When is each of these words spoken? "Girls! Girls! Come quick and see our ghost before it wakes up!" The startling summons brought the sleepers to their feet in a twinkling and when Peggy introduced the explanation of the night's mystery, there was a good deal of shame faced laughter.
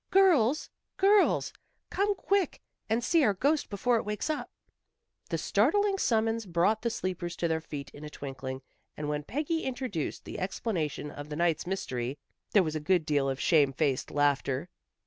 "Girls! 0.09 0.67
Girls! 0.97 1.53
Come 1.91 2.15
quick 2.15 2.59
and 2.89 3.03
see 3.03 3.23
our 3.23 3.35
ghost 3.35 3.69
before 3.69 3.97
it 3.97 4.03
wakes 4.03 4.31
up!" 4.31 4.49
The 5.29 5.37
startling 5.37 5.99
summons 5.99 6.47
brought 6.47 6.81
the 6.81 6.89
sleepers 6.89 7.35
to 7.35 7.47
their 7.47 7.61
feet 7.61 7.91
in 7.91 8.03
a 8.03 8.09
twinkling 8.09 8.63
and 8.97 9.09
when 9.09 9.21
Peggy 9.21 9.61
introduced 9.61 10.25
the 10.25 10.39
explanation 10.39 11.11
of 11.11 11.29
the 11.29 11.35
night's 11.35 11.67
mystery, 11.67 12.17
there 12.49 12.63
was 12.63 12.75
a 12.75 12.79
good 12.79 13.05
deal 13.05 13.29
of 13.29 13.39
shame 13.39 13.73
faced 13.73 14.09
laughter. 14.09 14.69